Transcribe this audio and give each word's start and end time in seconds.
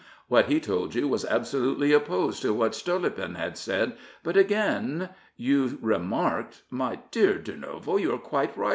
What 0.29 0.45
he 0.47 0.59
told 0.59 0.95
you 0.95 1.07
was 1.07 1.25
absolutely 1.25 1.93
opposed 1.93 2.41
to 2.41 2.55
what 2.55 2.73
Stolypin 2.73 3.35
had 3.35 3.55
said, 3.55 3.95
but 4.23 4.35
again 4.35 5.09
you 5.37 5.77
remarked," 5.79 6.63
My 6.83 7.01
dear 7.11 7.37
Durnovo, 7.37 8.01
you 8.01 8.11
are 8.15 8.17
quite 8.17 8.57
right. 8.57 8.69